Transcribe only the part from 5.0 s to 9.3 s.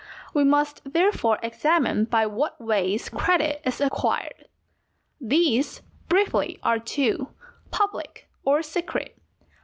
These, briefly, are two, public or secret.